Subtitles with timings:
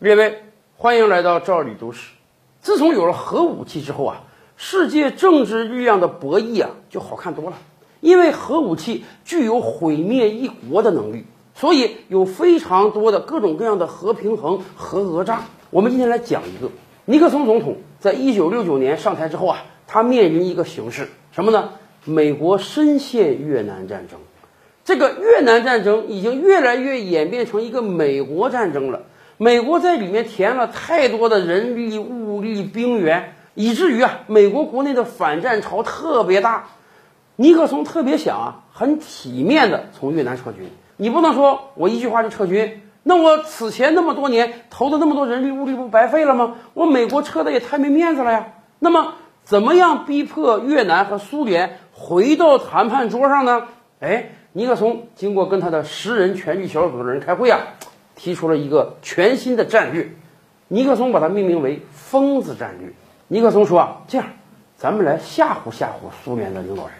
[0.00, 0.38] 列位，
[0.78, 2.12] 欢迎来到赵李都市。
[2.62, 4.22] 自从有了核武器之后啊，
[4.56, 7.58] 世界政治力量的博弈啊就好看多了。
[8.00, 15.42] 因为核武器具有毁灭一国的能力，所以有非常多的各种各样的核平衡、核讹诈。
[15.68, 16.70] 我们今天来讲一个，
[17.04, 21.72] 尼克松总统在一九六九年上台之后啊，他面临一个形势，什么呢？
[22.06, 24.18] 美国深陷越南战争，
[24.82, 29.02] 这个越南战争已经越来越演变成一个美国战争了。
[29.42, 36.66] 美国在里面填了太多的人力、物力、兵源，以至于啊，美国国内的反战潮特别大。
[37.36, 40.68] 尼克松特别想啊，很体面的从越南撤军。
[40.98, 46.56] 你不能说我一句话就撤军，那我此前那么多年投的那么多人力物力不白费了吗？
[46.74, 48.48] 我美国撤的也太没面子了呀。
[48.78, 53.68] 那么，怎么样逼迫越南和苏联回到谈判桌上呢？
[54.00, 57.60] 哎，尼克松经过跟他的十人全局小组的人开会啊，
[58.20, 60.06] 提出了一个全新的战略。
[60.68, 62.92] 尼克松把它命名为“疯子战略”。
[63.28, 64.26] 尼克松说啊，这样，
[64.76, 66.92] 咱们来吓唬吓唬苏联的领导人。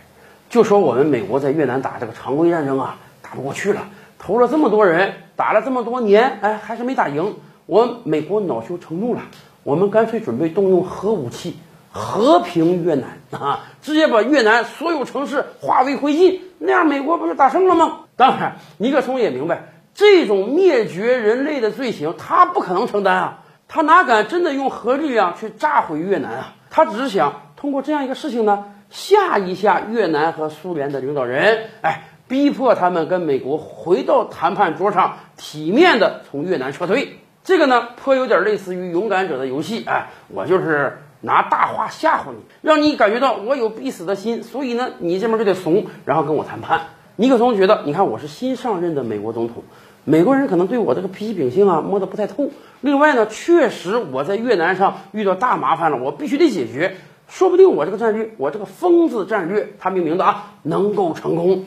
[0.48, 3.82] 就说我们美国在越南打这个常规战争啊，打不过去了，
[4.18, 7.36] 投了这么多人，打了这么多年，哎，还是没打赢。
[7.66, 9.20] 我美国恼羞成怒了，
[9.62, 11.58] 我们干脆准备动用核武器
[11.92, 18.00] 和平越南啊，直接把越南所有城市化为灰烬，那样美国不就打胜了吗？
[18.16, 19.68] 当然，尼克松也明白
[20.00, 26.54] 这种灭绝人类的罪行，他不可能承担啊，他哪敢真的用核力量去炸毁越南啊？
[26.70, 28.64] 他只是想通过这样一个事情呢。
[28.88, 37.20] 吓一下越南和苏联的领导人，哎，逼迫他们跟美国回到谈判桌上，体面的从越南撤退。
[37.44, 46.80] 这个呢，颇有点类似于勇敢者的游戏，哎，我就是拿大话吓唬你，让你感觉到我有必死的心，所以呢，你这边就得怂，然后跟我谈判。
[47.20, 49.62] 尼克松觉得，你看我是新上任的美国总统，
[50.06, 52.48] 美国人可能对我这个脾气秉性啊摸得不太透。
[52.80, 56.96] 另外呢，确实我在越南上遇到大麻烦了，我必须得解决。
[57.28, 61.66] 说不定我这个战略，我这个疯子战略，他命名的啊，能够成功。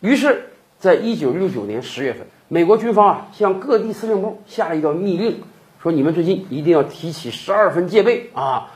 [0.00, 0.46] 于是，
[0.78, 5.42] 在一九六九年十月份，美国军方啊向各地司令部下了一道密令，
[5.82, 8.70] 说你们最近一定要提起十二分戒备啊！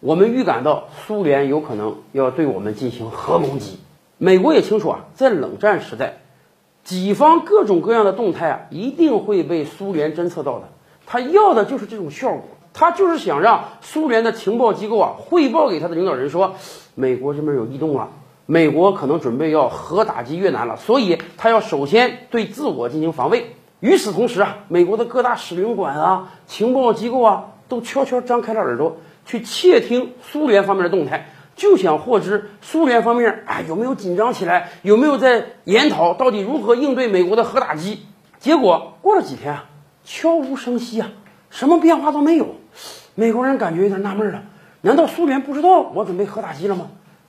[0.00, 3.78] 我们预感到苏联有可能要对我们进行核攻击。
[4.22, 6.18] 美国也清楚啊，在冷战时代，
[6.84, 10.68] 己方各种各样的动态啊，一定会被苏联侦测到的。
[11.06, 12.42] 他要的就是这种效果。
[12.74, 16.56] 他就是想让苏联的情报机构啊汇报给他的领导人说，
[16.94, 18.10] 美国这边有异动了，
[18.44, 23.56] 美国可能准备要核打击越南了，所以他要首先对自我进行防卫。
[23.80, 38.06] 与此同时啊，美国的各大使领馆啊、情报机构啊，都悄悄张开了耳朵去窃听苏联方面的动态，就想获知苏联方面啊有没有紧张起来，有没有在研讨到底如何应对美国的核打击。
[38.38, 39.66] 结果过了几天啊，
[40.02, 41.10] 悄无声息啊。
[41.50, 42.54] 什么变化都没有，
[43.14, 44.44] 美国人感觉有点纳闷了。
[44.80, 46.86] 难道苏联不知道我准备核打击了吗？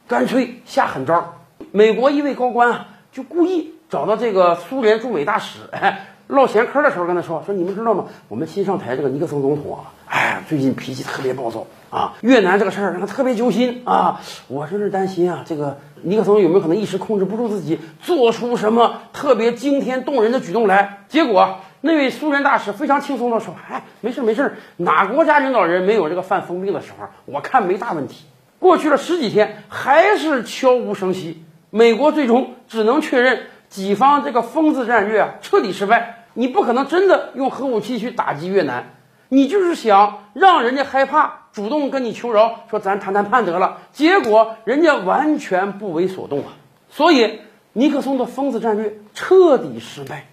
[0.08, 1.34] 干脆下狠招。
[1.74, 8.06] 美国一位高官啊，就故意找到这个苏联驻美大使，哎，唠闲嗑的时候跟他说：“说你们知道吗？
[8.30, 12.14] 我们新上台这个尼克松总统啊，哎，最近脾气特别暴躁啊。
[12.22, 14.22] 越南这个事儿让他特别揪心啊。
[14.48, 21.00] 我真是担心啊，这个尼克松有没有可能一时控制不住自己，做出什么特别惊天动人的举动来？
[21.10, 27.08] 结果。”那位苏联大使非常轻松地说：“哎，没事没事，哪国家领导人没有这个犯疯病的时候？
[27.26, 28.24] 我看没大问题。”
[28.58, 31.44] 过去了十几天，还是悄无声息。
[31.72, 36.26] 美国最终只能确认己方这个疯子战略啊彻底失败。
[36.34, 38.94] 你不可能真的用核武器去打击越南，
[39.28, 43.80] 你就是想让人家害怕，主动跟你求饶，说咱谈谈判得了。
[43.92, 46.54] 结果人家完全不为所动啊！
[46.90, 47.42] 所以
[47.74, 50.28] 尼克松的疯子战略彻底失败。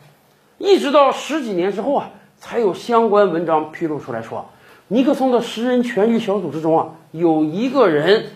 [0.56, 4.50] 一直到十几年之后啊，才有相关文章披露出来说，
[4.87, 8.26] 尼克松的十人全局小组之中啊，有一个人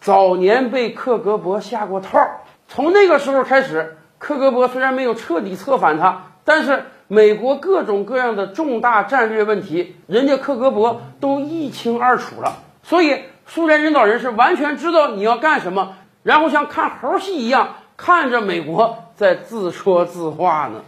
[0.00, 2.20] 早年被克格勃下过套。
[2.68, 12.58] 从那个时候开始，克格勃虽然没有彻底策反他，但是美国各种各样的重大战略问题，人家克格勃都一清二楚了。
[12.82, 20.82] 所以苏联领导人是完全知道你要干什么，然后像看猴戏一样看着美国在自说自话呢。